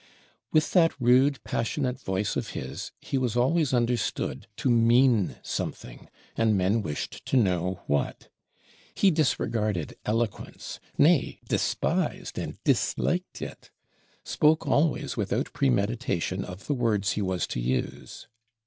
With 0.51 0.71
that 0.73 0.99
rude 0.99 1.43
passionate 1.43 1.99
voice 1.99 2.35
of 2.35 2.47
his, 2.57 2.91
he 2.99 3.19
was 3.19 3.37
always 3.37 3.71
understood 3.71 4.47
to 4.55 4.67
mean 4.71 5.35
something, 5.43 6.09
and 6.35 6.57
men 6.57 6.81
wished 6.81 7.23
to 7.27 7.37
know 7.37 7.83
what. 7.85 8.27
He 8.95 9.11
disregarded 9.11 9.95
eloquence, 10.03 10.79
nay 10.97 11.39
despised 11.47 12.39
and 12.39 12.57
disliked 12.63 13.43
it; 13.43 13.69
spoke 14.23 14.65
always 14.65 15.17
without 15.17 15.53
premeditation 15.53 16.43
of 16.45 16.65
the 16.65 16.73
words 16.73 17.11
he 17.11 17.21
was 17.21 17.45
to 17.45 17.59
use. 17.59 18.27